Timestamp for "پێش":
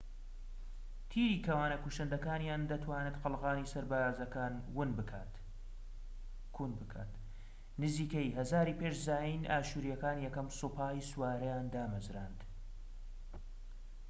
8.81-8.95